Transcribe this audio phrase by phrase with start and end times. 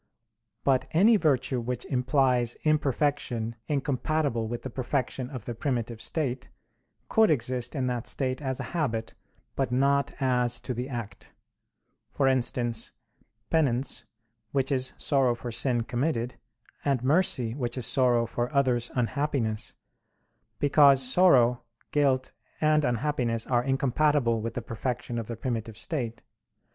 [0.63, 6.49] But any virtue which implies imperfection incompatible with the perfection of the primitive state,
[7.07, 9.13] could exist in that state as a habit,
[9.55, 11.33] but not as to the act;
[12.11, 12.93] for instance,
[13.51, 14.05] penance,
[14.53, 16.33] which is sorrow for sin committed;
[16.83, 19.75] and mercy, which is sorrow for others' unhappiness;
[20.57, 21.61] because sorrow,
[21.91, 26.23] guilt, and unhappiness are incompatible with the perfection of the primitive state.